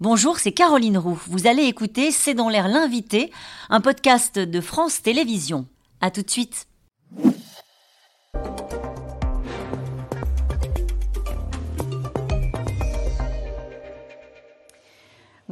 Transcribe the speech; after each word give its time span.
Bonjour, 0.00 0.38
c'est 0.38 0.50
Caroline 0.52 0.98
Roux. 0.98 1.20
Vous 1.28 1.46
allez 1.46 1.62
écouter 1.62 2.10
C'est 2.10 2.34
dans 2.34 2.48
l'air 2.48 2.66
l'invité, 2.66 3.30
un 3.70 3.80
podcast 3.80 4.40
de 4.40 4.60
France 4.60 5.00
Télévisions. 5.02 5.66
À 6.00 6.10
tout 6.10 6.22
de 6.22 6.30
suite. 6.30 6.66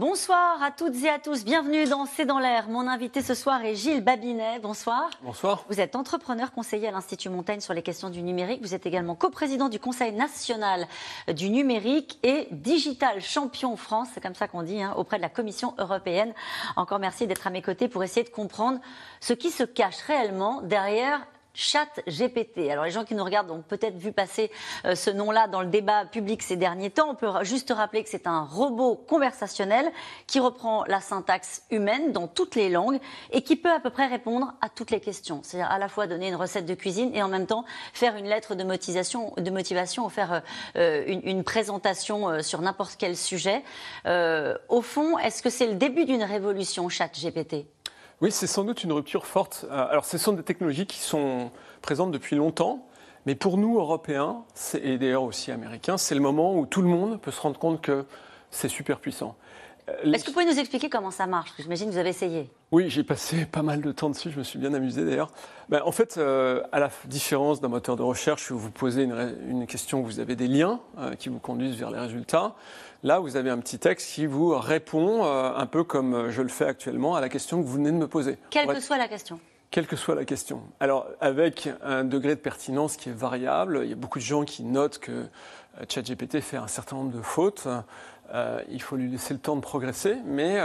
Bonsoir 0.03 0.61
à 0.61 0.73
toutes 0.73 1.01
et 1.05 1.09
à 1.09 1.21
tous, 1.21 1.45
bienvenue 1.45 1.85
dans 1.85 2.07
C'est 2.07 2.25
dans 2.25 2.41
l'air. 2.41 2.69
Mon 2.69 2.89
invité 2.89 3.23
ce 3.23 3.35
soir 3.35 3.65
est 3.65 3.77
Gilles 3.77 4.03
Babinet. 4.03 4.59
Bonsoir. 4.59 5.09
Bonsoir. 5.23 5.65
Vous 5.69 5.79
êtes 5.79 5.95
entrepreneur 5.95 6.51
conseiller 6.51 6.89
à 6.89 6.91
l'Institut 6.91 7.29
Montaigne 7.29 7.61
sur 7.61 7.73
les 7.73 7.83
questions 7.83 8.11
du 8.11 8.21
numérique. 8.21 8.63
Vous 8.63 8.75
êtes 8.75 8.85
également 8.85 9.15
coprésident 9.15 9.69
du 9.69 9.79
Conseil 9.79 10.11
national 10.11 10.89
du 11.33 11.51
numérique 11.51 12.19
et 12.25 12.49
digital 12.51 13.23
champion 13.23 13.77
France, 13.77 14.09
c'est 14.13 14.21
comme 14.21 14.35
ça 14.35 14.49
qu'on 14.49 14.65
dit, 14.65 14.83
hein, 14.83 14.93
auprès 14.97 15.19
de 15.19 15.23
la 15.23 15.29
Commission 15.29 15.73
européenne. 15.79 16.35
Encore 16.75 16.99
merci 16.99 17.29
d'être 17.29 17.47
à 17.47 17.51
mes 17.51 17.63
côtés 17.63 17.87
pour 17.87 18.03
essayer 18.03 18.25
de 18.25 18.31
comprendre 18.31 18.81
ce 19.21 19.35
qui 19.35 19.53
se 19.53 19.63
cache 19.63 19.99
réellement 20.09 20.63
derrière 20.63 21.25
Chat 21.55 22.01
GPT. 22.09 22.71
Alors 22.71 22.85
les 22.85 22.91
gens 22.91 23.05
qui 23.05 23.15
nous 23.15 23.25
regardent 23.25 23.51
ont 23.51 23.63
peut-être 23.63 23.97
vu 23.97 24.13
passer 24.13 24.51
euh, 24.85 24.95
ce 24.95 25.11
nom-là 25.11 25.49
dans 25.49 25.61
le 25.61 25.69
débat 25.69 26.07
public 26.07 26.43
ces 26.43 26.57
derniers 26.57 26.91
temps. 26.91 27.11
On 27.11 27.15
peut 27.15 27.31
juste 27.43 27.71
rappeler 27.71 28.03
que 28.03 28.09
c'est 28.09 28.27
un 28.27 28.45
robot 28.45 28.97
conversationnel 28.97 29.91
qui 30.27 30.41
reprend 30.41 30.85
la 30.87 31.01
syntaxe 31.01 31.63
humaine 31.71 32.13
dans 32.13 32.27
toutes 32.27 32.55
les 32.55 32.71
langues 32.71 32.99
et 33.33 33.43
qui 33.43 33.57
peut 33.57 33.71
à 33.71 33.81
peu 33.81 33.91
près 33.91 34.07
répondre 34.07 34.55
à 34.63 34.69
toutes 34.71 34.91
les 34.91 35.01
questions. 35.01 35.41
C'est-à-dire 35.43 35.71
à 35.71 35.79
la 35.79 35.89
fois 35.89 36.07
donner 36.07 36.29
une 36.29 36.37
recette 36.37 36.65
de 36.65 36.75
cuisine 36.75 37.15
et 37.15 37.23
en 37.23 37.29
même 37.29 37.47
temps 37.47 37.65
faire 37.93 38.17
une 38.17 38.27
lettre 38.27 38.55
de 38.55 38.65
motivation, 38.65 39.35
de 39.37 39.51
motivation 39.51 40.07
ou 40.07 40.09
faire 40.09 40.43
euh, 40.77 41.05
une, 41.07 41.21
une, 41.25 41.45
présentation 41.45 42.29
euh, 42.29 42.41
sur 42.41 42.63
n'importe 42.63 42.97
quel 42.99 43.17
sujet. 43.17 43.63
au 44.07 44.83
fond, 44.83 45.19
est-ce 45.19 45.43
que 45.43 45.51
c'est 45.51 45.67
le 45.67 45.75
début 45.75 46.05
d'une 46.05 46.23
révolution 46.23 46.89
Chat 46.89 47.11
GPT 47.13 47.67
oui, 48.23 48.31
c'est 48.31 48.47
sans 48.47 48.63
doute 48.63 48.85
une 48.85 48.93
rupture 48.93 49.27
forte. 49.27 49.67
Euh, 49.69 49.89
alors, 49.91 50.05
ce 50.05 50.17
sont 50.17 50.33
des 50.33 50.45
technologies 50.45 50.87
qui 50.87 51.01
sont 51.01 51.51
présentes 51.83 52.13
depuis 52.13 52.37
longtemps, 52.37 52.87
mais 53.27 53.35
pour 53.35 53.59
nous, 53.59 53.79
Européens, 53.79 54.45
et 54.81 54.97
d'ailleurs 54.97 55.25
aussi 55.25 55.51
Américains, 55.51 55.99
c'est 55.99 56.15
le 56.15 56.21
moment 56.21 56.57
où 56.57 56.65
tout 56.65 56.83
le 56.83 56.89
monde 56.89 57.21
peut 57.21 57.33
se 57.33 57.41
rendre 57.41 57.59
compte 57.59 57.81
que 57.81 58.05
c'est 58.53 58.69
super 58.69 59.01
puissant. 59.01 59.35
Euh, 59.89 60.13
Est-ce 60.13 60.25
que 60.25 60.31
vous 60.31 60.35
pouvez 60.35 60.51
nous 60.53 60.59
expliquer 60.59 60.89
comment 60.89 61.11
ça 61.11 61.27
marche? 61.27 61.53
J'imagine 61.59 61.89
que 61.89 61.93
vous 61.93 61.99
avez 61.99 62.11
essayé. 62.11 62.51
Oui, 62.71 62.89
j'ai 62.89 63.03
passé 63.03 63.47
pas 63.51 63.63
mal 63.63 63.81
de 63.81 63.93
temps 63.93 64.11
dessus, 64.11 64.31
je 64.31 64.39
me 64.39 64.45
suis 64.45 64.59
bien 64.59 64.73
amusé 64.75 65.05
d'ailleurs. 65.05 65.31
Ben, 65.69 65.83
en 65.85 65.93
fait, 65.93 66.17
euh, 66.19 66.63
à 66.73 66.79
la 66.79 66.91
différence 67.07 67.61
d'un 67.61 67.69
moteur 67.69 67.97
de 67.97 68.03
recherche 68.03 68.51
où 68.51 68.59
vous 68.59 68.71
posez 68.71 69.03
une, 69.03 69.37
une 69.49 69.67
question, 69.67 70.03
vous 70.03 70.21
avez 70.21 70.37
des 70.37 70.49
liens 70.49 70.81
qui 71.19 71.29
vous 71.29 71.39
conduisent 71.39 71.77
vers 71.77 71.91
les 71.91 71.99
résultats, 71.99 72.55
Là, 73.05 73.19
vous 73.19 73.37
avez 73.37 73.51
un 73.51 73.59
petit 73.59 73.81
texte 73.81 74.15
qui 74.15 74.27
vous 74.27 74.57
répond, 74.57 75.25
euh, 75.25 75.53
un 75.57 75.67
peu 75.67 75.83
comme 75.83 76.31
je 76.31 76.41
le 76.41 76.49
fais 76.49 76.67
actuellement, 76.67 77.17
à 77.17 77.21
la 77.21 77.29
question 77.29 77.61
que 77.61 77.67
vous 77.67 77.75
venez 77.75 77.91
de 77.91 77.97
me 77.97 78.07
poser. 78.07 78.39
Quelle 78.51 78.69
que 78.69 78.81
soit 78.81 78.99
la 78.99 79.09
question 79.09 79.41
quelle 79.73 79.87
que 79.87 79.97
soit 79.97 80.15
la 80.15 80.27
question. 80.27 80.65
Alors, 80.81 81.07
avec 81.19 81.71
un 81.83 82.05
degré 82.05 82.35
de 82.35 82.41
pertinence 82.41 82.99
qui 82.99 83.09
est 83.09 83.15
variable, 83.15 83.81
il 83.85 83.89
y 83.89 83.93
a 83.95 83.97
beaucoup 83.97 84.19
de 84.19 84.23
gens 84.23 84.45
qui 84.45 84.65
notent 84.65 84.99
que 84.99 85.13
euh, 85.13 85.85
ChatGPT 85.89 86.43
fait 86.43 86.59
un 86.59 86.67
certain 86.67 86.97
nombre 86.97 87.17
de 87.17 87.23
fautes. 87.23 87.67
Euh, 88.33 88.63
il 88.71 88.81
faut 88.81 88.97
lui 88.97 89.11
laisser 89.11 89.35
le 89.35 89.41
temps 89.41 89.57
de 89.57 89.61
progresser, 89.61 90.17
mais 90.25 90.59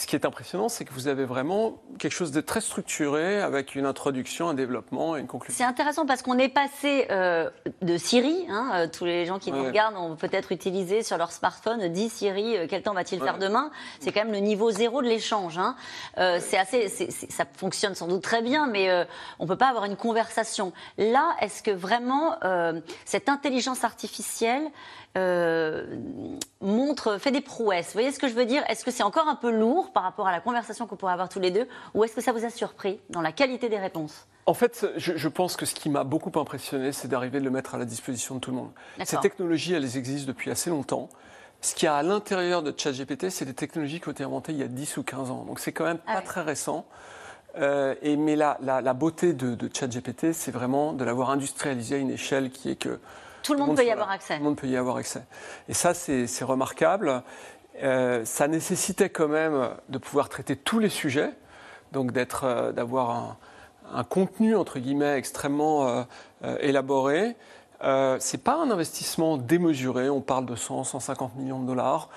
ce 0.00 0.06
qui 0.06 0.16
est 0.16 0.24
impressionnant, 0.24 0.70
c'est 0.70 0.84
que 0.84 0.92
vous 0.92 1.08
avez 1.08 1.26
vraiment 1.26 1.78
quelque 1.98 2.12
chose 2.12 2.32
de 2.32 2.40
très 2.40 2.62
structuré 2.62 3.40
avec 3.40 3.74
une 3.74 3.84
introduction, 3.84 4.48
un 4.48 4.54
développement 4.54 5.16
et 5.16 5.20
une 5.20 5.26
conclusion. 5.26 5.58
C'est 5.58 5.68
intéressant 5.68 6.06
parce 6.06 6.22
qu'on 6.22 6.38
est 6.38 6.48
passé 6.48 7.06
euh, 7.10 7.50
de 7.82 7.98
Siri, 7.98 8.46
hein, 8.48 8.70
euh, 8.74 8.86
tous 8.90 9.04
les 9.04 9.26
gens 9.26 9.38
qui 9.38 9.52
nous 9.52 9.62
regardent 9.62 9.96
ont 9.98 10.16
peut-être 10.16 10.52
utilisé 10.52 11.02
sur 11.02 11.18
leur 11.18 11.32
smartphone, 11.32 11.86
dit 11.88 12.08
Siri, 12.08 12.56
euh, 12.56 12.66
quel 12.68 12.82
temps 12.82 12.94
va-t-il 12.94 13.20
faire 13.20 13.38
demain? 13.38 13.70
C'est 13.98 14.10
quand 14.10 14.24
même 14.24 14.32
le 14.32 14.38
niveau 14.38 14.70
zéro 14.70 15.02
de 15.02 15.06
l'échange. 15.06 15.58
Hein. 15.58 15.76
c'est 16.16 16.56
assez, 16.56 16.88
ça 16.88 17.44
fonctionne 17.56 17.94
sans 17.94 18.08
doute 18.08 18.22
très 18.22 18.42
bien, 18.42 18.66
mais 18.66 19.06
on 19.38 19.44
ne 19.44 19.48
peut 19.48 19.56
pas 19.56 19.68
avoir 19.68 19.84
une 19.84 19.96
conversation. 19.96 20.72
Là, 20.96 21.34
est-ce 21.40 21.62
que 21.62 21.70
vraiment 21.70 22.36
cette 23.04 23.28
intelligence 23.28 23.84
artificielle 23.84 24.70
montre, 26.60 26.89
fait 27.18 27.30
des 27.30 27.40
prouesses 27.40 27.86
Vous 27.86 27.92
voyez 27.94 28.12
ce 28.12 28.18
que 28.18 28.28
je 28.28 28.34
veux 28.34 28.44
dire? 28.44 28.62
Est-ce 28.68 28.84
que 28.84 28.90
c'est 28.90 29.02
encore 29.02 29.28
un 29.28 29.36
peu 29.36 29.50
lourd 29.50 29.92
par 29.92 30.02
rapport 30.02 30.26
à 30.26 30.32
la 30.32 30.40
conversation 30.40 30.86
qu'on 30.86 30.96
pourrait 30.96 31.12
avoir 31.12 31.28
tous 31.28 31.40
les 31.40 31.50
deux? 31.50 31.66
Ou 31.94 32.04
est-ce 32.04 32.14
que 32.14 32.20
ça 32.20 32.32
vous 32.32 32.44
a 32.44 32.50
surpris 32.50 33.00
dans 33.10 33.20
la 33.20 33.32
qualité 33.32 33.68
des 33.68 33.78
réponses? 33.78 34.26
En 34.46 34.54
fait, 34.54 34.86
je, 34.96 35.28
pense 35.28 35.56
que 35.56 35.66
ce 35.66 35.74
qui 35.74 35.90
m'a 35.90 36.02
beaucoup 36.02 36.36
impressionné, 36.38 36.92
c'est 36.92 37.08
d'arriver 37.08 37.38
de 37.38 37.44
le 37.44 37.50
mettre 37.50 37.74
à 37.74 37.78
la 37.78 37.84
disposition 37.84 38.36
de 38.36 38.40
tout 38.40 38.50
le 38.50 38.56
monde. 38.56 38.70
Ces 39.04 39.18
technologies, 39.18 39.74
elles 39.74 39.96
existent 39.96 40.26
depuis 40.26 40.50
assez 40.50 40.70
longtemps. 40.70 41.08
Ce 41.60 41.74
qu'il 41.74 41.86
y 41.86 41.88
a 41.88 41.94
à 41.94 42.02
l'intérieur 42.02 42.62
de 42.62 42.74
ChatGPT, 42.76 43.28
c'est 43.28 43.44
des 43.44 43.54
technologies 43.54 44.00
qui 44.00 44.08
ont 44.08 44.12
été 44.12 44.24
inventées 44.24 44.52
il 44.52 44.58
y 44.58 44.62
a 44.62 44.68
10 44.68 44.96
ou 44.96 45.02
15 45.02 45.30
ans. 45.30 45.44
Donc 45.44 45.60
c'est 45.60 45.72
quand 45.72 45.84
même 45.84 45.98
ah 46.06 46.14
pas 46.14 46.22
très 46.22 46.40
récent. 46.40 46.86
Euh, 47.58 47.94
et, 48.02 48.16
mais 48.16 48.34
la, 48.34 48.58
la, 48.62 48.94
beauté 48.94 49.34
de, 49.34 49.54
de 49.54 49.70
ChatGPT, 49.72 50.32
c'est 50.32 50.52
vraiment 50.52 50.92
de 50.92 51.04
l'avoir 51.04 51.30
industrialisé 51.30 51.96
à 51.96 51.98
une 51.98 52.10
échelle 52.10 52.50
qui 52.50 52.70
est 52.70 52.76
que... 52.76 52.98
Tout 53.42 53.54
le 53.54 53.60
monde, 53.60 53.76
peut 53.76 53.84
y 53.84 53.90
avoir 53.90 54.10
accès. 54.10 54.34
Tout 54.34 54.40
le 54.40 54.44
monde 54.44 54.56
peut 54.56 54.66
y 54.66 54.76
avoir 54.76 54.96
accès. 54.96 55.22
Et 55.68 55.74
ça, 55.74 55.94
c'est 55.94 56.44
remarquable. 56.44 57.22
Euh, 57.82 58.24
ça 58.24 58.46
nécessitait 58.48 59.08
quand 59.08 59.28
même 59.28 59.70
de 59.88 59.98
pouvoir 59.98 60.28
traiter 60.28 60.56
tous 60.56 60.78
les 60.78 60.88
sujets, 60.88 61.30
donc 61.92 62.12
euh, 62.16 62.72
d'avoir 62.72 63.36
un, 63.92 64.04
contenu 64.04 64.54
entre 64.54 64.78
guillemets 64.78 65.16
extrêmement 65.16 65.88
euh, 65.88 66.56
élaboré. 66.60 67.36
c'est 68.18 68.42
pas 68.42 68.56
un 68.56 68.70
investissement 68.70 69.38
démesuré, 69.38 70.10
on 70.10 70.20
parle 70.20 70.46
de 70.46 70.56
100, 70.56 70.84
150 70.84 71.36
millions 71.36 71.60
de 71.60 71.66
dollars. 71.66 72.10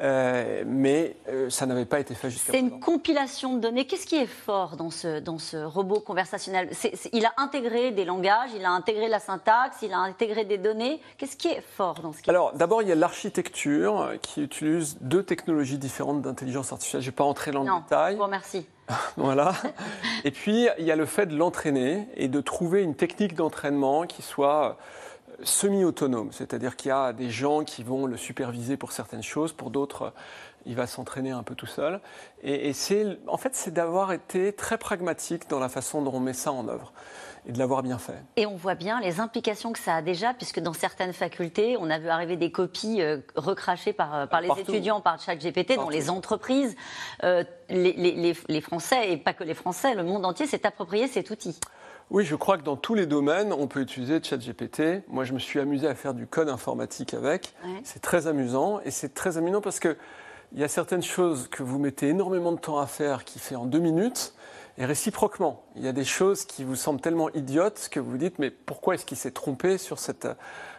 Euh, 0.00 0.62
mais 0.66 1.16
euh, 1.28 1.48
ça 1.48 1.64
n'avait 1.64 1.86
pas 1.86 2.00
été 2.00 2.14
fait 2.14 2.28
jusqu'à 2.28 2.52
présent. 2.52 2.66
C'est 2.66 2.74
une 2.74 2.80
compilation 2.80 3.54
de 3.54 3.60
données. 3.60 3.86
Qu'est-ce 3.86 4.06
qui 4.06 4.16
est 4.16 4.26
fort 4.26 4.76
dans 4.76 4.90
ce, 4.90 5.20
dans 5.20 5.38
ce 5.38 5.56
robot 5.56 6.00
conversationnel? 6.00 6.70
Il 7.12 7.24
a 7.24 7.32
intégré 7.38 7.92
des 7.92 8.04
langages, 8.04 8.50
il 8.54 8.64
a 8.64 8.70
intégré 8.70 9.08
la 9.08 9.20
syntaxe, 9.20 9.78
il 9.82 9.92
a 9.92 9.98
intégré 9.98 10.44
des 10.44 10.58
données. 10.58 11.00
Qu'est-ce 11.16 11.36
qui 11.36 11.48
est 11.48 11.62
fort 11.62 12.00
dans 12.00 12.12
ce 12.12 12.20
qui 12.20 12.28
Alors, 12.28 12.52
d'abord, 12.52 12.82
il 12.82 12.88
y 12.88 12.92
a 12.92 12.94
l'architecture 12.94 14.12
qui 14.20 14.42
utilise 14.42 14.98
deux 15.00 15.22
technologies 15.22 15.78
différentes 15.78 16.20
d'intelligence 16.20 16.72
artificielle. 16.72 17.00
Je 17.00 17.06
ne 17.06 17.10
vais 17.12 17.16
pas 17.16 17.24
entrer 17.24 17.50
dans 17.50 17.62
le 17.62 17.82
détail. 17.82 18.12
Je 18.12 18.18
vous 18.18 18.24
remercie. 18.24 18.66
voilà. 19.16 19.52
et 20.24 20.30
puis, 20.30 20.68
il 20.78 20.84
y 20.84 20.92
a 20.92 20.96
le 20.96 21.06
fait 21.06 21.26
de 21.26 21.36
l'entraîner 21.36 22.06
et 22.14 22.28
de 22.28 22.40
trouver 22.40 22.82
une 22.82 22.94
technique 22.94 23.34
d'entraînement 23.34 24.06
qui 24.06 24.22
soit 24.22 24.76
semi-autonome, 25.42 26.30
c'est-à-dire 26.32 26.76
qu'il 26.76 26.88
y 26.88 26.92
a 26.92 27.12
des 27.12 27.30
gens 27.30 27.64
qui 27.64 27.82
vont 27.82 28.06
le 28.06 28.16
superviser 28.16 28.76
pour 28.76 28.92
certaines 28.92 29.22
choses, 29.22 29.52
pour 29.52 29.70
d'autres, 29.70 30.12
il 30.66 30.74
va 30.74 30.86
s'entraîner 30.86 31.30
un 31.30 31.42
peu 31.42 31.54
tout 31.54 31.66
seul. 31.66 32.00
Et, 32.42 32.72
c'est, 32.72 33.18
en 33.26 33.36
fait, 33.36 33.54
c'est 33.54 33.72
d'avoir 33.72 34.12
été 34.12 34.52
très 34.52 34.78
pragmatique 34.78 35.48
dans 35.48 35.60
la 35.60 35.68
façon 35.68 36.02
dont 36.02 36.12
on 36.14 36.20
met 36.20 36.32
ça 36.32 36.52
en 36.52 36.68
œuvre 36.68 36.92
et 37.48 37.52
de 37.52 37.58
l'avoir 37.58 37.84
bien 37.84 37.98
fait. 37.98 38.20
Et 38.34 38.46
on 38.46 38.56
voit 38.56 38.74
bien 38.74 39.00
les 39.00 39.20
implications 39.20 39.72
que 39.72 39.78
ça 39.78 39.94
a 39.94 40.02
déjà, 40.02 40.34
puisque 40.34 40.58
dans 40.58 40.72
certaines 40.72 41.12
facultés, 41.12 41.76
on 41.78 41.88
a 41.90 41.98
vu 41.98 42.08
arriver 42.08 42.36
des 42.36 42.50
copies 42.50 43.00
euh, 43.00 43.18
recrachées 43.36 43.92
par, 43.92 44.14
euh, 44.14 44.26
par 44.26 44.40
les 44.40 44.50
étudiants, 44.58 45.00
par 45.00 45.20
ChatGPT, 45.20 45.76
dans 45.76 45.88
les 45.88 46.10
entreprises. 46.10 46.74
Euh, 47.22 47.44
les, 47.68 47.92
les, 47.92 48.36
les 48.48 48.60
Français, 48.60 49.12
et 49.12 49.16
pas 49.16 49.32
que 49.32 49.44
les 49.44 49.54
Français, 49.54 49.94
le 49.94 50.02
monde 50.02 50.24
entier 50.24 50.46
s'est 50.46 50.66
approprié 50.66 51.06
cet 51.08 51.30
outil. 51.30 51.58
Oui, 52.10 52.24
je 52.24 52.36
crois 52.36 52.56
que 52.56 52.62
dans 52.62 52.76
tous 52.76 52.94
les 52.94 53.06
domaines, 53.06 53.52
on 53.52 53.66
peut 53.66 53.80
utiliser 53.80 54.22
ChatGPT. 54.22 55.02
Moi, 55.08 55.24
je 55.24 55.32
me 55.32 55.40
suis 55.40 55.58
amusé 55.58 55.88
à 55.88 55.94
faire 55.96 56.14
du 56.14 56.26
code 56.26 56.48
informatique 56.48 57.14
avec. 57.14 57.52
C'est 57.82 58.00
très 58.00 58.28
amusant. 58.28 58.80
Et 58.84 58.92
c'est 58.92 59.12
très 59.12 59.38
amusant 59.38 59.60
parce 59.60 59.80
qu'il 59.80 59.96
y 60.54 60.62
a 60.62 60.68
certaines 60.68 61.02
choses 61.02 61.48
que 61.48 61.64
vous 61.64 61.80
mettez 61.80 62.08
énormément 62.08 62.52
de 62.52 62.58
temps 62.58 62.78
à 62.78 62.86
faire 62.86 63.24
qui 63.24 63.40
fait 63.40 63.56
en 63.56 63.66
deux 63.66 63.80
minutes. 63.80 64.34
Et 64.78 64.84
réciproquement, 64.84 65.64
il 65.74 65.82
y 65.82 65.88
a 65.88 65.92
des 65.92 66.04
choses 66.04 66.44
qui 66.44 66.62
vous 66.62 66.76
semblent 66.76 67.00
tellement 67.00 67.30
idiotes 67.30 67.88
que 67.90 67.98
vous 67.98 68.12
vous 68.12 68.18
dites 68.18 68.38
mais 68.38 68.50
pourquoi 68.50 68.94
est-ce 68.94 69.06
qu'il 69.06 69.16
s'est 69.16 69.30
trompé 69.30 69.78
sur 69.78 69.98
cette, 69.98 70.28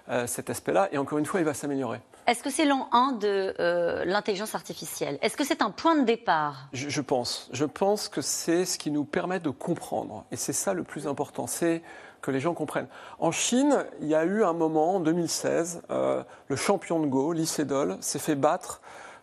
euh, 0.08 0.28
cet 0.28 0.50
aspect-là? 0.50 0.88
Et 0.92 0.98
encore 0.98 1.18
une 1.18 1.26
fois, 1.26 1.42
il 1.42 1.46
va 1.46 1.56
s'améliorer. 1.56 2.00
Est-ce 2.28 2.44
que 2.44 2.50
c'est 2.50 2.66
l'an 2.66 2.90
1 2.92 3.14
de 3.14 3.56
euh, 3.58 4.04
l'intelligence 4.04 4.54
artificielle? 4.54 5.18
Est-ce 5.22 5.38
que 5.38 5.46
c'est 5.46 5.62
un 5.62 5.72
point 5.72 5.96
de 5.96 6.04
départ? 6.04 6.68
Je, 6.74 7.00
pense. 7.00 7.50
Je 7.54 7.64
pense 7.64 8.10
que 8.10 8.20
c'est 8.20 8.66
ce 8.66 8.78
qui 8.78 8.92
nous 8.92 9.06
permet 9.06 9.40
de 9.40 9.50
comprendre. 9.50 10.26
Et 10.30 10.36
c'est 10.36 10.52
ça 10.52 10.74
le 10.74 10.84
plus 10.84 11.08
important, 11.08 11.48
c'est 11.48 11.82
que 12.22 12.30
les 12.30 12.42
gens 12.42 12.54
comprennent. 12.54 12.90
En 13.20 13.32
Chine, 13.32 13.86
il 14.02 14.10
y 14.10 14.16
a 14.16 14.26
eu 14.26 14.44
un 14.44 14.52
moment, 14.52 14.96
en 14.96 15.00
2016, 15.00 15.84
euh, 15.90 16.22
le 16.50 16.56
champion 16.58 17.00
de 17.00 17.08
Go, 17.08 17.32
Lee 17.32 17.46
Sedol, 17.46 17.96
s'est 18.02 18.20
fait 18.20 18.36
battre 18.36 18.82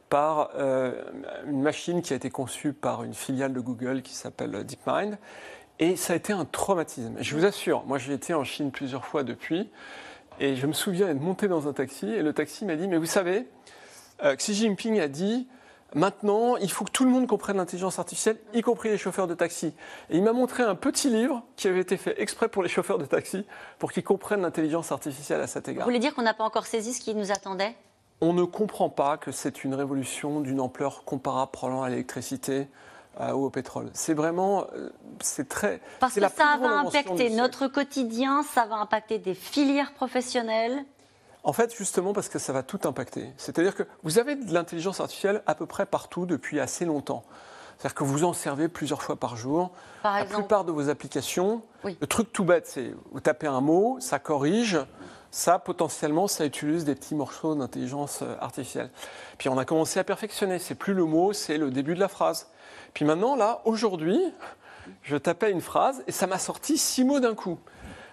par 0.08 0.50
euh, 0.56 1.02
une 1.46 1.61
machine 1.61 2.00
qui 2.00 2.14
a 2.14 2.17
été 2.17 2.31
conçue 2.31 2.73
par 2.73 3.02
une 3.02 3.12
filiale 3.12 3.52
de 3.52 3.61
Google 3.61 4.00
qui 4.00 4.14
s'appelle 4.14 4.64
DeepMind. 4.64 5.19
Et 5.79 5.96
ça 5.96 6.14
a 6.14 6.17
été 6.17 6.32
un 6.32 6.46
traumatisme. 6.46 7.17
Je 7.20 7.37
vous 7.37 7.44
assure, 7.44 7.84
moi 7.84 7.99
j'ai 7.99 8.14
été 8.14 8.32
en 8.32 8.44
Chine 8.44 8.70
plusieurs 8.70 9.05
fois 9.05 9.25
depuis. 9.25 9.69
Et 10.40 10.56
je 10.56 10.66
me 10.66 10.72
souviens 10.72 11.08
être 11.08 11.20
monté 11.20 11.48
dans 11.48 11.69
un 11.69 11.72
taxi 11.72 12.06
et 12.06 12.22
le 12.22 12.32
taxi 12.32 12.64
m'a 12.64 12.76
dit 12.76 12.88
Mais 12.88 12.96
vous 12.96 13.06
savez, 13.06 13.46
euh, 14.22 14.34
Xi 14.36 14.54
Jinping 14.54 15.00
a 15.00 15.08
dit 15.08 15.46
Maintenant, 15.94 16.56
il 16.56 16.70
faut 16.72 16.84
que 16.84 16.90
tout 16.90 17.04
le 17.04 17.10
monde 17.10 17.28
comprenne 17.28 17.56
l'intelligence 17.56 18.00
artificielle, 18.00 18.36
y 18.52 18.62
compris 18.62 18.88
les 18.88 18.98
chauffeurs 18.98 19.28
de 19.28 19.34
taxi. 19.34 19.72
Et 20.10 20.16
il 20.16 20.25
m'a 20.25 20.32
montré 20.32 20.64
un 20.64 20.75
petit 20.75 21.08
livre 21.08 21.44
qui 21.54 21.69
avait 21.69 21.81
été 21.81 21.96
fait 21.96 22.20
exprès 22.20 22.48
pour 22.48 22.64
les 22.64 22.69
chauffeurs 22.69 22.98
de 22.98 23.04
taxi, 23.04 23.46
pour 23.78 23.92
qu'ils 23.92 24.02
comprennent 24.02 24.42
l'intelligence 24.42 24.90
artificielle 24.90 25.40
à 25.40 25.46
cet 25.46 25.69
égard. 25.69 25.84
Vous 25.84 25.90
voulez 25.90 26.00
dire 26.00 26.12
qu'on 26.12 26.22
n'a 26.22 26.34
pas 26.34 26.42
encore 26.42 26.66
saisi 26.66 26.94
ce 26.94 27.00
qui 27.00 27.14
nous 27.14 27.31
attendait? 27.31 27.76
On 28.20 28.32
ne 28.32 28.42
comprend 28.42 28.88
pas 28.88 29.19
que 29.19 29.31
c'est 29.31 29.62
une 29.62 29.75
révolution 29.75 30.40
d'une 30.40 30.58
ampleur 30.58 31.04
comparable 31.04 31.52
probablement 31.52 31.84
à 31.84 31.90
l'électricité 31.90 32.66
ou 33.20 33.44
au 33.44 33.50
pétrole. 33.50 33.90
C'est 33.93 34.14
vraiment, 34.14 34.66
euh, 34.76 34.90
c'est 35.20 35.49
très. 35.49 35.81
Parce 36.00 36.14
que 36.14 36.20
la 36.20 36.28
ça 36.28 36.56
va 36.61 36.81
impacter 36.81 37.31
notre 37.31 37.66
quotidien, 37.69 38.43
ça 38.43 38.66
va 38.66 38.76
impacter 38.76 39.19
des 39.19 39.34
filières 39.34 39.93
professionnelles. 39.93 40.84
En 41.44 41.52
fait, 41.52 41.75
justement 41.76 42.12
parce 42.14 42.28
que 42.28 42.38
ça 42.38 42.52
va 42.52 42.62
tout 42.62 42.81
impacter. 42.84 43.31
C'est-à-dire 43.37 43.75
que 43.75 43.82
vous 44.02 44.19
avez 44.19 44.34
de 44.34 44.52
l'intelligence 44.52 45.00
artificielle 45.00 45.43
à 45.46 45.55
peu 45.55 45.66
près 45.66 45.84
partout 45.87 46.25
depuis 46.26 46.58
assez 46.58 46.84
longtemps. 46.87 47.22
C'est-à-dire 47.76 47.94
que 47.94 48.05
vous 48.05 48.25
en 48.25 48.32
servez 48.32 48.69
plusieurs 48.69 49.02
fois 49.02 49.17
par 49.17 49.37
jour. 49.37 49.70
Par 50.02 50.14
La 50.14 50.22
exemple. 50.22 50.43
plupart 50.43 50.64
de 50.64 50.72
vos 50.72 50.88
applications, 50.88 51.60
Oui. 51.84 51.99
le 52.00 52.06
truc 52.06 52.32
tout 52.32 52.44
bête, 52.44 52.67
c'est 52.67 52.94
vous 53.12 53.20
tapez 53.20 53.46
un 53.46 53.60
mot, 53.60 53.99
ça 54.00 54.19
corrige. 54.19 54.78
Ça, 55.34 55.58
potentiellement, 55.58 56.28
ça 56.28 56.46
utilise 56.46 56.84
des 56.84 56.94
petits 56.94 57.16
morceaux 57.16 57.56
d'intelligence 57.56 58.20
euh, 58.22 58.36
artificielle. 58.40 58.88
Puis 59.36 59.48
on 59.48 59.58
a 59.58 59.64
commencé 59.64 59.98
à 59.98 60.04
perfectionner. 60.04 60.60
C'est 60.60 60.76
plus 60.76 60.94
le 60.94 61.06
mot, 61.06 61.32
c'est 61.32 61.58
le 61.58 61.72
début 61.72 61.96
de 61.96 61.98
la 61.98 62.06
phrase. 62.06 62.46
Puis 62.92 63.04
maintenant, 63.04 63.34
là, 63.34 63.60
aujourd'hui, 63.64 64.32
je 65.02 65.16
tapais 65.16 65.50
une 65.50 65.60
phrase 65.60 66.04
et 66.06 66.12
ça 66.12 66.28
m'a 66.28 66.38
sorti 66.38 66.78
six 66.78 67.02
mots 67.02 67.19
d'un 67.19 67.34
coup. 67.34 67.58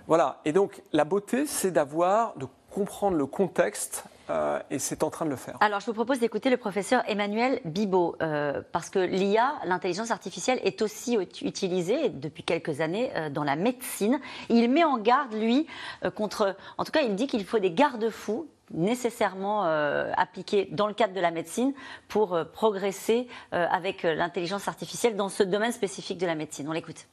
Voilà. 0.07 0.39
Et 0.45 0.51
donc, 0.51 0.81
la 0.93 1.05
beauté, 1.05 1.45
c'est 1.45 1.69
d'avoir, 1.69 2.35
de 2.37 2.47
comprendre 2.71 3.15
le 3.17 3.27
contexte 3.27 4.05
euh, 4.31 4.59
et 4.69 4.79
c'est 4.79 5.03
en 5.03 5.09
train 5.09 5.25
de 5.25 5.29
le 5.29 5.35
faire. 5.35 5.57
Alors, 5.59 5.79
je 5.81 5.85
vous 5.87 5.93
propose 5.93 6.19
d'écouter 6.19 6.49
le 6.49 6.57
professeur 6.57 7.03
Emmanuel 7.07 7.59
Bibot, 7.65 8.15
euh, 8.21 8.61
parce 8.71 8.89
que 8.89 8.99
l'IA, 8.99 9.53
l'intelligence 9.65 10.09
artificielle, 10.11 10.59
est 10.63 10.81
aussi 10.81 11.15
ut- 11.17 11.41
utilisée 11.45 12.09
depuis 12.09 12.43
quelques 12.43 12.81
années 12.81 13.11
euh, 13.15 13.29
dans 13.29 13.43
la 13.43 13.55
médecine. 13.55 14.19
Il 14.49 14.69
met 14.71 14.83
en 14.83 14.97
garde, 14.97 15.33
lui, 15.33 15.67
euh, 16.05 16.09
contre. 16.11 16.55
En 16.77 16.83
tout 16.85 16.91
cas, 16.91 17.01
il 17.01 17.15
dit 17.15 17.27
qu'il 17.27 17.43
faut 17.45 17.59
des 17.59 17.71
garde-fous 17.71 18.47
nécessairement 18.73 19.65
euh, 19.65 20.11
appliqués 20.15 20.69
dans 20.71 20.87
le 20.87 20.93
cadre 20.93 21.13
de 21.13 21.19
la 21.19 21.31
médecine 21.31 21.73
pour 22.07 22.33
euh, 22.33 22.45
progresser 22.45 23.27
euh, 23.53 23.67
avec 23.69 24.03
l'intelligence 24.03 24.67
artificielle 24.67 25.15
dans 25.17 25.27
ce 25.29 25.43
domaine 25.43 25.73
spécifique 25.73 26.17
de 26.17 26.25
la 26.25 26.35
médecine. 26.35 26.67
On 26.69 26.71
l'écoute. 26.71 27.07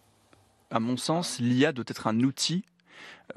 à 0.70 0.78
mon 0.80 0.96
sens, 0.96 1.38
l'IA 1.40 1.72
doit 1.72 1.84
être 1.88 2.06
un 2.06 2.20
outil 2.20 2.64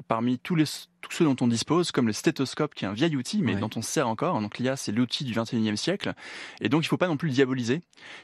parmi 0.08 0.38
tous, 0.38 0.54
les, 0.54 0.64
tous 1.00 1.10
ceux 1.12 1.24
dont 1.24 1.36
on 1.40 1.46
dispose, 1.46 1.92
comme 1.92 2.06
le 2.06 2.12
stéthoscope, 2.12 2.74
qui 2.74 2.84
est 2.84 2.88
un 2.88 2.92
vieil 2.92 3.16
outil, 3.16 3.42
mais 3.42 3.54
dont 3.54 3.70
on 3.76 3.82
se 3.82 3.90
sert 3.90 4.08
encore. 4.08 4.40
Donc 4.40 4.58
l'IA, 4.58 4.76
c'est 4.76 4.92
l'outil 4.92 5.24
du 5.24 5.34
21e 5.34 5.76
siècle. 5.76 6.14
Et 6.60 6.68
donc, 6.68 6.82
il 6.82 6.86
ne 6.86 6.88
faut 6.88 6.96
pas 6.96 7.08
non 7.08 7.16
plus 7.16 7.28
le 7.28 7.34
diaboliser. 7.34 7.80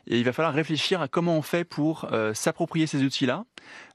Et 0.06 0.18
il 0.18 0.24
va 0.24 0.32
falloir 0.32 0.54
réfléchir 0.54 1.00
à 1.00 1.08
comment 1.08 1.36
on 1.36 1.42
fait 1.42 1.64
pour 1.64 2.08
euh, 2.12 2.34
s'approprier 2.34 2.86
ces 2.86 3.02
outils-là, 3.02 3.44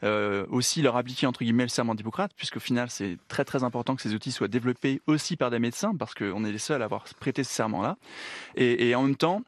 euh, 0.03 0.45
aussi 0.49 0.81
leur 0.81 0.95
appliquer, 0.97 1.25
entre 1.25 1.43
guillemets, 1.43 1.63
le 1.63 1.69
serment 1.69 1.95
d'Hippocrate, 1.95 2.31
puisqu'au 2.35 2.59
final, 2.59 2.89
c'est 2.89 3.17
très 3.27 3.45
très 3.45 3.63
important 3.63 3.95
que 3.95 4.01
ces 4.01 4.13
outils 4.13 4.31
soient 4.31 4.47
développés 4.47 5.01
aussi 5.07 5.35
par 5.35 5.49
des 5.49 5.59
médecins, 5.59 5.95
parce 5.95 6.13
qu'on 6.13 6.45
est 6.45 6.51
les 6.51 6.57
seuls 6.57 6.81
à 6.81 6.85
avoir 6.85 7.05
prêté 7.19 7.43
ce 7.43 7.53
serment-là. 7.53 7.97
Et, 8.55 8.89
et 8.89 8.95
en 8.95 9.03
même 9.03 9.15
temps, 9.15 9.41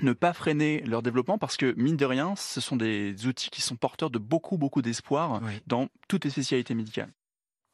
ne 0.00 0.12
pas 0.12 0.32
freiner 0.32 0.82
leur 0.86 1.02
développement 1.02 1.38
parce 1.38 1.56
que, 1.56 1.74
mine 1.76 1.96
de 1.96 2.04
rien, 2.06 2.34
ce 2.36 2.60
sont 2.60 2.76
des 2.76 3.26
outils 3.26 3.50
qui 3.50 3.60
sont 3.60 3.76
porteurs 3.76 4.10
de 4.10 4.18
beaucoup, 4.18 4.56
beaucoup 4.56 4.82
d'espoir 4.82 5.40
Oui. 5.42 5.60
dans 5.66 5.88
toutes 6.08 6.24
les 6.24 6.30
spécialités 6.30 6.74
médicales. 6.74 7.10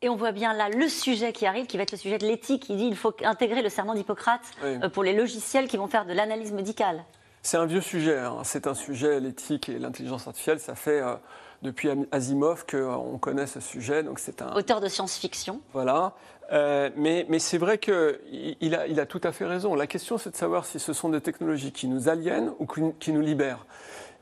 Et 0.00 0.08
on 0.08 0.14
voit 0.14 0.30
bien 0.32 0.52
là 0.54 0.68
le 0.68 0.88
sujet 0.88 1.32
qui 1.32 1.44
arrive, 1.44 1.66
qui 1.66 1.76
va 1.76 1.82
être 1.82 1.90
le 1.92 1.98
sujet 1.98 2.18
de 2.18 2.26
l'éthique. 2.26 2.66
Il 2.68 2.76
dit 2.76 2.86
qu'il 2.86 2.96
faut 2.96 3.12
intégrer 3.24 3.62
le 3.62 3.68
serment 3.68 3.94
d'Hippocrate 3.94 4.42
Oui. 4.62 4.78
euh, 4.82 4.88
pour 4.88 5.02
les 5.02 5.12
logiciels 5.12 5.66
qui 5.66 5.76
vont 5.76 5.88
faire 5.88 6.06
de 6.06 6.12
l'analyse 6.12 6.52
médicale. 6.52 7.02
C'est 7.42 7.56
un 7.56 7.66
vieux 7.66 7.80
sujet. 7.80 8.16
hein. 8.18 8.38
C'est 8.44 8.68
un 8.68 8.74
sujet, 8.74 9.18
l'éthique 9.18 9.68
et 9.68 9.78
l'intelligence 9.78 10.28
artificielle. 10.28 10.60
Ça 10.60 10.76
fait 10.76 11.00
euh, 11.00 11.14
depuis 11.62 11.88
Asimov 12.12 12.64
qu'on 12.64 13.18
connaît 13.18 13.48
ce 13.48 13.58
sujet. 13.58 14.04
Donc 14.04 14.20
c'est 14.20 14.40
un. 14.40 14.52
Auteur 14.54 14.80
de 14.80 14.86
science-fiction. 14.86 15.60
Voilà. 15.72 16.12
Euh, 16.52 16.90
mais 16.94 17.26
mais 17.28 17.40
c'est 17.40 17.58
vrai 17.58 17.78
qu'il 17.78 18.56
il 18.60 18.74
a, 18.76 18.86
il 18.86 19.00
a 19.00 19.06
tout 19.06 19.20
à 19.24 19.32
fait 19.32 19.46
raison. 19.46 19.74
La 19.74 19.88
question, 19.88 20.16
c'est 20.16 20.30
de 20.30 20.36
savoir 20.36 20.64
si 20.64 20.78
ce 20.78 20.92
sont 20.92 21.08
des 21.08 21.20
technologies 21.20 21.72
qui 21.72 21.88
nous 21.88 22.08
aliènent 22.08 22.52
ou 22.60 22.66
qui, 23.00 23.12
nous 23.12 23.20
libèrent. 23.20 23.66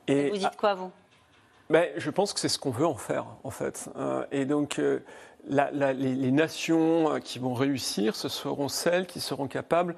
Et 0.08 0.30
Vous 0.30 0.38
dites 0.38 0.56
quoi, 0.56 0.74
vous? 0.74 0.90
Ben, 1.68 1.90
je 1.96 2.10
pense 2.10 2.32
que 2.32 2.40
c'est 2.40 2.48
ce 2.48 2.58
qu'on 2.60 2.70
veut 2.70 2.86
en 2.86 2.94
faire, 2.94 3.26
en 3.44 3.50
fait. 3.50 3.88
Euh, 3.96 4.24
et 4.30 4.44
donc, 4.44 4.78
euh, 4.78 5.00
la- 5.48 5.70
la- 5.70 5.92
les, 5.92 6.14
les 6.14 6.30
nations 6.32 7.20
qui 7.22 7.38
vont 7.38 7.54
réussir, 7.54 8.16
ce 8.16 8.28
seront 8.28 8.68
celles 8.68 9.06
qui 9.06 9.20
seront 9.20 9.46
capables 9.48 9.94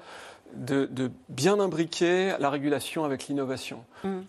de, 0.53 0.85
de 0.85 1.11
bien 1.29 1.59
imbriquer 1.59 2.35
la 2.39 2.49
régulation 2.49 3.03
avec 3.05 3.27
l'innovation. 3.27 3.83
Mm. 4.03 4.19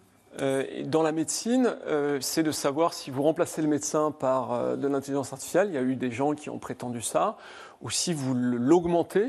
Euh, 0.41 0.65
dans 0.85 1.03
la 1.03 1.13
médecine, 1.13 1.75
euh, 1.87 2.19
c'est 2.21 2.43
de 2.45 2.53
savoir 2.53 2.93
si 2.95 3.11
vous 3.11 3.23
remplacez 3.23 3.63
le 3.63 3.69
médecin 3.69 4.13
par 4.13 4.53
euh, 4.53 4.77
de 4.77 4.87
l'intelligence 4.87 5.33
artificielle. 5.33 5.69
Il 5.69 5.75
y 5.75 5.79
a 5.79 5.83
eu 5.83 5.97
des 5.97 6.13
gens 6.13 6.35
qui 6.35 6.51
ont 6.51 6.59
prétendu 6.59 7.03
ça, 7.03 7.37
ou 7.83 7.91
si 7.91 8.13
vous 8.13 8.35
l'augmentez 8.35 9.27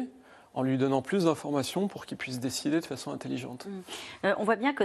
en 0.53 0.61
lui 0.63 0.77
donnant 0.77 1.01
plus 1.01 1.23
d'informations 1.25 1.87
pour 1.87 2.05
qu'il 2.05 2.17
puisse 2.17 2.39
décider 2.39 2.79
de 2.81 2.85
façon 2.85 3.11
intelligente. 3.11 3.65
Euh, 4.25 4.33
On 4.37 4.43
voit 4.43 4.57
bien 4.57 4.73
que. 4.73 4.83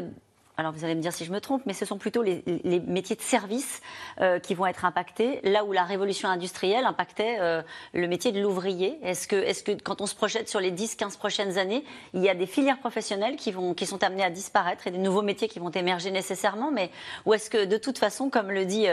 Alors 0.59 0.73
vous 0.73 0.85
allez 0.85 0.95
me 0.95 1.03
dire 1.03 1.13
si 1.13 1.27
je 1.27 1.33
me 1.33 1.41
trompe, 1.41 1.63
mais 1.67 1.75
ce 1.75 1.85
sont 1.85 1.99
plutôt 1.99 2.23
les, 2.23 2.43
métiers 2.87 3.17
de 3.17 3.21
service 3.21 3.83
euh, 4.23 4.39
qui 4.39 4.55
vont 4.55 4.65
être 4.67 4.87
impactés, 4.87 5.41
là 5.43 5.65
où 5.65 5.73
la 5.73 5.85
révolution 5.85 6.31
industrielle 6.31 6.87
impactait 6.87 7.37
euh, 7.41 7.63
le 7.93 8.09
métier 8.09 8.33
de 8.33 8.41
l'ouvrier. 8.41 8.99
Est-ce 9.03 9.29
que, 9.29 9.37
est 9.37 9.63
que 9.63 9.73
quand 9.73 10.01
on 10.01 10.07
se 10.07 10.15
projette 10.15 10.49
sur 10.49 10.61
les 10.61 10.73
10-15 10.73 11.19
prochaines 11.19 11.59
années, 11.59 11.85
il 12.15 12.23
y 12.23 12.31
a 12.31 12.35
des 12.35 12.47
filières 12.47 12.79
professionnelles 12.79 13.37
qui, 13.37 13.53
vont, 13.53 13.75
qui 13.75 13.85
sont 13.85 14.03
amenées 14.03 14.25
à 14.25 14.31
disparaître 14.31 14.87
et 14.87 14.91
des 14.91 14.99
nouveaux 14.99 15.23
métiers 15.23 15.49
qui 15.49 15.59
vont 15.59 15.71
émerger 15.71 16.11
nécessairement? 16.11 16.71
Mais, 16.71 16.91
Ou 17.27 17.35
est-ce 17.35 17.51
que 17.51 17.67
de 17.67 17.77
toute 17.77 17.99
façon, 17.99 18.31
comme 18.31 18.51
le 18.51 18.65
dit 18.65 18.87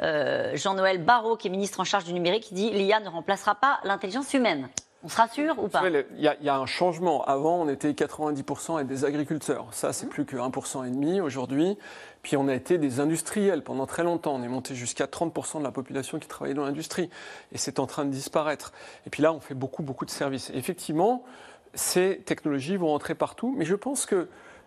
euh, 0.00 0.56
Jean-Noël 0.56 1.04
Barrot, 1.04 1.36
qui 1.36 1.48
est 1.48 1.50
ministre 1.50 1.80
en 1.80 1.84
charge 1.84 2.04
du 2.04 2.14
numérique, 2.14 2.50
il 2.50 2.54
dit 2.54 2.70
l'IA 2.70 2.98
ne 3.00 3.08
remplacera 3.08 3.56
pas 3.56 3.78
l'intelligence 3.84 4.32
humaine? 4.32 4.70
On 5.02 5.08
se 5.08 5.16
rassure 5.16 5.58
ou 5.58 5.68
pas 5.68 5.82
Il 5.88 6.20
y, 6.20 6.28
a- 6.28 6.36
il 6.40 6.44
y 6.44 6.48
a 6.50 6.56
un 6.58 6.66
changement. 6.66 7.24
Avant, 7.24 7.56
on 7.62 7.68
était 7.70 7.92
90% 7.94 8.76
à 8.76 8.84
des 8.84 9.06
agriculteurs. 9.06 9.68
Ça, 9.72 9.94
c'est 9.94 10.06
plus 10.08 10.26
que 10.26 10.36
1% 10.36 10.84
et 10.86 10.90
demi 10.90 11.22
aujourd'hui. 11.22 11.78
Puis 12.22 12.36
on 12.36 12.48
a 12.48 12.54
été 12.54 12.76
des 12.76 13.00
industriels 13.00 13.62
pendant 13.62 13.86
très 13.86 14.04
longtemps. 14.04 14.34
On 14.34 14.42
est 14.42 14.48
monté 14.48 14.74
jusqu'à 14.74 15.06
30% 15.06 15.58
de 15.58 15.64
la 15.64 15.70
population 15.70 16.18
qui 16.18 16.28
travaillait 16.28 16.54
dans 16.54 16.66
l'industrie. 16.66 17.08
Et 17.52 17.56
c'est 17.58 17.78
en 17.78 17.86
train 17.86 18.04
de 18.04 18.10
disparaître. 18.10 18.72
Et 19.06 19.10
puis 19.10 19.22
là, 19.22 19.32
on 19.32 19.40
fait 19.40 19.54
beaucoup, 19.54 19.82
beaucoup 19.82 20.04
de 20.04 20.10
services. 20.10 20.50
Et 20.50 20.58
effectivement, 20.58 21.24
ces 21.72 22.18
technologies 22.26 22.76
vont 22.76 22.88
rentrer 22.88 23.14
partout. 23.14 23.54
Mais 23.56 23.64
je 23.64 23.76
pense 23.76 24.04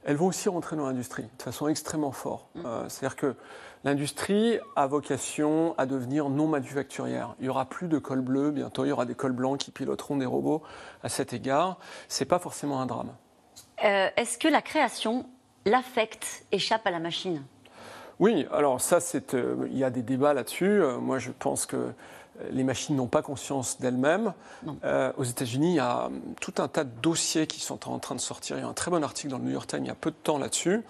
qu'elles 0.04 0.16
vont 0.16 0.28
aussi 0.28 0.50
rentrer 0.50 0.76
dans 0.76 0.86
l'industrie 0.86 1.24
de 1.38 1.44
façon 1.44 1.68
extrêmement 1.68 2.12
forte. 2.12 2.48
Euh, 2.66 2.88
C'est-à-dire 2.90 3.16
que 3.16 3.36
l'industrie 3.84 4.60
a 4.76 4.88
vocation 4.88 5.76
à 5.78 5.86
devenir 5.86 6.30
non 6.30 6.48
manufacturière. 6.48 7.36
Il 7.40 7.46
y 7.46 7.50
aura 7.50 7.66
plus 7.66 7.88
de 7.88 7.98
cols 7.98 8.22
bleus, 8.22 8.52
bientôt 8.52 8.86
il 8.86 8.90
y 8.90 8.92
aura 8.92 9.06
des 9.06 9.16
cols 9.16 9.34
blancs 9.34 9.60
qui 9.60 9.72
piloteront 9.72 10.18
des 10.18 10.26
robots 10.26 10.64
à 11.04 11.10
cet 11.10 11.34
égard. 11.34 11.78
C'est 12.08 12.26
pas 12.26 12.40
forcément 12.40 12.82
un 12.82 12.86
drame. 12.86 13.14
Euh, 13.84 14.10
Est-ce 14.16 14.38
que 14.38 14.48
la 14.48 14.62
création, 14.62 15.26
l'affect, 15.66 16.46
échappe 16.52 16.86
à 16.88 16.92
la 16.92 17.00
machine? 17.00 17.44
Oui, 18.20 18.46
alors 18.52 18.80
ça, 18.82 19.00
c'est, 19.00 19.34
euh, 19.34 19.68
il 19.72 19.78
y 19.78 19.84
a 19.84 19.90
des 19.90 20.02
débats 20.02 20.34
là-dessus. 20.34 20.82
Euh, 20.82 20.98
moi, 20.98 21.20
je 21.20 21.32
pense 21.32 21.66
que 21.66 21.78
euh, 22.42 22.50
les 22.52 22.64
machines 22.64 22.96
n'ont 22.96 23.08
pas 23.08 23.22
conscience 23.22 23.80
d'elles-mêmes. 23.80 24.34
Euh, 24.84 25.12
aux 25.18 25.24
États-Unis, 25.24 25.74
il 25.74 25.76
y 25.76 25.80
a 25.80 26.06
hum, 26.08 26.22
tout 26.40 26.54
un 26.58 26.68
tas 26.68 26.84
de 26.84 26.92
dossiers 27.02 27.48
qui 27.48 27.60
sont 27.60 27.90
en 27.90 28.00
train 28.00 28.16
de 28.16 28.22
sortir. 28.22 28.58
Il 28.58 28.62
y 28.62 28.64
a 28.64 28.68
un 28.68 28.74
très 28.74 28.92
bon 28.92 29.04
article 29.04 29.30
dans 29.30 29.38
le 29.38 29.46
New 29.46 29.52
York 29.52 29.68
Times 29.68 29.84
il 29.84 29.88
y 29.88 29.92
a 29.92 29.96
peu 29.96 30.12
de 30.12 30.16
temps 30.16 30.38
là-dessus. 30.38 30.84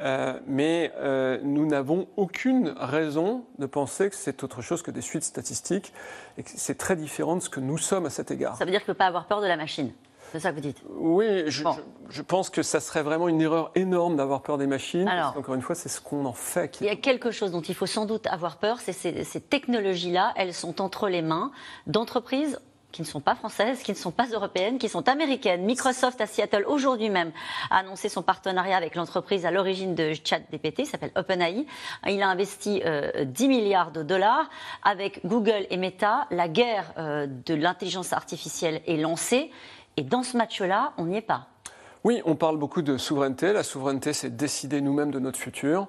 Euh, 0.00 0.38
mais 0.46 0.92
euh, 0.98 1.38
nous 1.42 1.66
n'avons 1.66 2.06
aucune 2.16 2.72
raison 2.78 3.44
de 3.58 3.66
penser 3.66 4.10
que 4.10 4.14
c'est 4.14 4.44
autre 4.44 4.62
chose 4.62 4.82
que 4.82 4.92
des 4.92 5.00
suites 5.00 5.24
statistiques 5.24 5.92
et 6.36 6.44
que 6.44 6.50
c'est 6.54 6.78
très 6.78 6.94
différent 6.94 7.34
de 7.34 7.40
ce 7.40 7.48
que 7.48 7.58
nous 7.58 7.78
sommes 7.78 8.06
à 8.06 8.10
cet 8.10 8.30
égard. 8.30 8.56
Ça 8.56 8.64
veut 8.64 8.70
dire 8.70 8.84
qu'il 8.84 8.92
ne 8.92 8.96
pas 8.96 9.06
avoir 9.06 9.26
peur 9.26 9.40
de 9.40 9.46
la 9.46 9.56
machine. 9.56 9.92
C'est 10.32 10.40
ça 10.40 10.50
que 10.50 10.56
vous 10.56 10.60
dites. 10.60 10.82
Oui, 10.88 11.44
je, 11.50 11.62
Bon. 11.64 11.72
je- 11.72 11.80
je 12.16 12.22
pense 12.22 12.50
que 12.50 12.62
ça 12.62 12.80
serait 12.80 13.02
vraiment 13.02 13.28
une 13.28 13.40
erreur 13.40 13.70
énorme 13.74 14.16
d'avoir 14.16 14.42
peur 14.42 14.58
des 14.58 14.66
machines. 14.66 15.08
Alors. 15.08 15.24
parce 15.26 15.36
qu'encore 15.36 15.54
une 15.54 15.62
fois, 15.62 15.74
c'est 15.74 15.88
ce 15.88 16.00
qu'on 16.00 16.24
en 16.26 16.32
fait. 16.32 16.70
Qui... 16.70 16.84
Il 16.84 16.86
y 16.86 16.90
a 16.90 16.96
quelque 16.96 17.30
chose 17.30 17.50
dont 17.52 17.60
il 17.62 17.74
faut 17.74 17.86
sans 17.86 18.06
doute 18.06 18.26
avoir 18.26 18.56
peur, 18.58 18.78
c'est 18.80 18.92
ces, 18.92 19.24
ces 19.24 19.40
technologies-là, 19.40 20.32
elles 20.36 20.54
sont 20.54 20.80
entre 20.80 21.08
les 21.08 21.22
mains 21.22 21.50
d'entreprises 21.86 22.58
qui 22.90 23.02
ne 23.02 23.06
sont 23.06 23.20
pas 23.20 23.34
françaises, 23.34 23.82
qui 23.82 23.90
ne 23.92 23.96
sont 23.98 24.10
pas 24.12 24.24
européennes, 24.28 24.78
qui 24.78 24.88
sont 24.88 25.10
américaines. 25.10 25.62
Microsoft 25.66 26.22
à 26.22 26.26
Seattle 26.26 26.64
aujourd'hui 26.66 27.10
même 27.10 27.32
a 27.70 27.80
annoncé 27.80 28.08
son 28.08 28.22
partenariat 28.22 28.78
avec 28.78 28.94
l'entreprise 28.94 29.44
à 29.44 29.50
l'origine 29.50 29.94
de 29.94 30.14
ChatGPT, 30.24 30.86
s'appelle 30.86 31.12
OpenAI. 31.14 31.66
Il 32.06 32.22
a 32.22 32.28
investi 32.30 32.80
euh, 32.86 33.24
10 33.26 33.48
milliards 33.48 33.90
de 33.90 34.02
dollars 34.02 34.48
avec 34.84 35.20
Google 35.26 35.66
et 35.68 35.76
Meta. 35.76 36.26
La 36.30 36.48
guerre 36.48 36.94
euh, 36.96 37.26
de 37.28 37.52
l'intelligence 37.54 38.14
artificielle 38.14 38.80
est 38.86 38.96
lancée 38.96 39.50
et 39.98 40.02
dans 40.02 40.22
ce 40.22 40.36
match-là, 40.36 40.92
on 40.96 41.06
n'y 41.06 41.16
est 41.16 41.20
pas. 41.22 41.46
Oui, 42.04 42.22
on 42.24 42.36
parle 42.36 42.56
beaucoup 42.56 42.82
de 42.82 42.96
souveraineté. 42.96 43.52
La 43.52 43.62
souveraineté, 43.64 44.12
c'est 44.12 44.36
décider 44.36 44.80
nous-mêmes 44.80 45.10
de 45.10 45.18
notre 45.18 45.38
futur. 45.38 45.88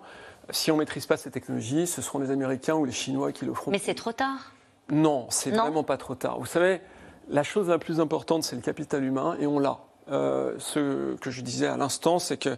Si 0.49 0.71
on 0.71 0.75
ne 0.75 0.79
maîtrise 0.79 1.05
pas 1.05 1.15
ces 1.17 1.29
technologies, 1.29 1.85
ce 1.85 2.01
seront 2.01 2.17
les 2.19 2.31
Américains 2.31 2.73
ou 2.75 2.85
les 2.85 2.91
Chinois 2.91 3.31
qui 3.31 3.45
le 3.45 3.53
feront. 3.53 3.69
Mais 3.69 3.77
c'est 3.77 3.93
trop 3.93 4.11
tard. 4.11 4.51
Non, 4.91 5.27
c'est 5.29 5.51
vraiment 5.51 5.83
pas 5.83 5.97
trop 5.97 6.15
tard. 6.15 6.39
Vous 6.39 6.47
savez, 6.47 6.81
la 7.29 7.43
chose 7.43 7.69
la 7.69 7.77
plus 7.77 7.99
importante, 7.99 8.43
c'est 8.43 8.55
le 8.55 8.61
capital 8.63 9.03
humain, 9.03 9.37
et 9.39 9.45
on 9.45 9.59
l'a. 9.59 9.77
Euh, 10.11 10.55
ce 10.57 11.13
que 11.17 11.29
je 11.29 11.41
disais 11.41 11.67
à 11.67 11.77
l'instant, 11.77 12.17
c'est 12.17 12.37
que, 12.37 12.57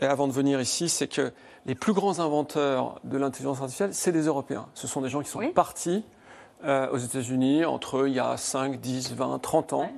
et 0.00 0.04
avant 0.04 0.28
de 0.28 0.32
venir 0.32 0.60
ici, 0.60 0.90
c'est 0.90 1.08
que 1.08 1.32
les 1.64 1.74
plus 1.74 1.94
grands 1.94 2.20
inventeurs 2.20 3.00
de 3.04 3.16
l'intelligence 3.16 3.60
artificielle, 3.62 3.94
c'est 3.94 4.12
des 4.12 4.26
Européens. 4.26 4.66
Ce 4.74 4.86
sont 4.86 5.00
des 5.00 5.08
gens 5.08 5.22
qui 5.22 5.30
sont 5.30 5.38
Oui. 5.38 5.52
partis 5.52 6.04
euh, 6.66 6.90
aux 6.90 6.98
États-Unis 6.98 7.64
entre 7.64 8.06
il 8.06 8.12
y 8.12 8.20
a 8.20 8.36
5, 8.36 8.78
10, 8.78 9.14
20, 9.14 9.38
30 9.38 9.72
ans. 9.72 9.80
Ouais. 9.80 9.94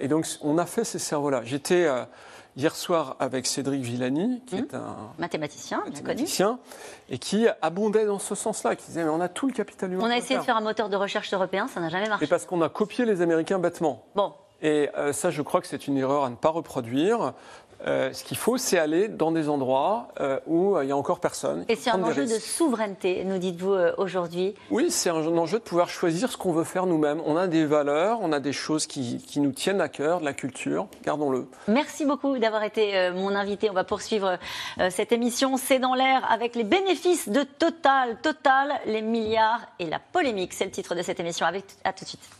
Et 0.00 0.08
donc, 0.08 0.26
on 0.42 0.58
a 0.58 0.66
fait 0.66 0.84
ces 0.84 0.98
cerveaux-là. 0.98 1.42
J'étais 1.44 1.88
hier 2.56 2.74
soir 2.74 3.16
avec 3.20 3.46
Cédric 3.46 3.82
Villani, 3.82 4.42
qui 4.46 4.56
mmh. 4.56 4.58
est 4.58 4.74
un 4.74 4.96
mathématicien, 5.18 5.82
mathématicien 5.86 6.58
et 7.08 7.18
qui 7.18 7.46
abondait 7.62 8.06
dans 8.06 8.18
ce 8.18 8.34
sens-là, 8.34 8.74
qui 8.74 8.86
disait 8.86 9.04
mais 9.04 9.10
on 9.10 9.20
a 9.20 9.28
tout 9.28 9.46
le 9.46 9.52
capital 9.52 9.92
humain. 9.92 10.02
On 10.04 10.10
a 10.10 10.16
essayé 10.16 10.38
de 10.38 10.44
faire 10.44 10.56
un 10.56 10.60
moteur 10.60 10.88
de 10.88 10.96
recherche 10.96 11.32
européen, 11.32 11.68
ça 11.68 11.80
n'a 11.80 11.88
jamais 11.88 12.08
marché. 12.08 12.24
Et 12.24 12.28
parce 12.28 12.46
qu'on 12.46 12.60
a 12.62 12.68
copié 12.68 13.04
les 13.04 13.22
Américains 13.22 13.58
bêtement. 13.58 14.04
Bon. 14.14 14.34
Et 14.62 14.90
ça, 15.12 15.30
je 15.30 15.40
crois 15.42 15.60
que 15.60 15.66
c'est 15.66 15.86
une 15.86 15.96
erreur 15.96 16.24
à 16.24 16.30
ne 16.30 16.34
pas 16.34 16.50
reproduire. 16.50 17.32
Euh, 17.86 18.12
ce 18.12 18.24
qu'il 18.24 18.36
faut, 18.36 18.58
c'est 18.58 18.78
aller 18.78 19.08
dans 19.08 19.32
des 19.32 19.48
endroits 19.48 20.08
euh, 20.20 20.38
où 20.46 20.76
euh, 20.76 20.84
il 20.84 20.86
n'y 20.86 20.92
a 20.92 20.96
encore 20.96 21.20
personne. 21.20 21.64
Et 21.68 21.76
c'est 21.76 21.90
un 21.90 22.02
enjeu 22.02 22.26
de 22.26 22.38
souveraineté, 22.38 23.24
nous 23.24 23.38
dites-vous 23.38 23.74
aujourd'hui 23.96 24.54
Oui, 24.70 24.90
c'est 24.90 25.10
un 25.10 25.14
enjeu 25.38 25.58
de 25.58 25.64
pouvoir 25.64 25.88
choisir 25.88 26.30
ce 26.30 26.36
qu'on 26.36 26.52
veut 26.52 26.64
faire 26.64 26.86
nous-mêmes. 26.86 27.22
On 27.24 27.36
a 27.36 27.46
des 27.46 27.64
valeurs, 27.64 28.18
on 28.20 28.32
a 28.32 28.40
des 28.40 28.52
choses 28.52 28.86
qui, 28.86 29.18
qui 29.18 29.40
nous 29.40 29.52
tiennent 29.52 29.80
à 29.80 29.88
cœur, 29.88 30.20
de 30.20 30.24
la 30.24 30.32
culture, 30.32 30.88
gardons-le. 31.04 31.46
Merci 31.68 32.04
beaucoup 32.04 32.38
d'avoir 32.38 32.64
été 32.64 33.10
mon 33.14 33.34
invité. 33.34 33.70
On 33.70 33.74
va 33.74 33.84
poursuivre 33.84 34.38
cette 34.90 35.12
émission 35.12 35.56
C'est 35.56 35.78
dans 35.78 35.94
l'air 35.94 36.30
avec 36.30 36.54
les 36.54 36.64
bénéfices 36.64 37.28
de 37.28 37.42
Total. 37.42 38.18
Total, 38.22 38.72
les 38.86 39.02
milliards 39.02 39.60
et 39.78 39.86
la 39.86 39.98
polémique. 39.98 40.52
C'est 40.52 40.64
le 40.64 40.70
titre 40.70 40.94
de 40.94 41.02
cette 41.02 41.20
émission. 41.20 41.46
Avec, 41.46 41.64
à 41.84 41.92
tout 41.92 42.04
de 42.04 42.08
suite. 42.08 42.39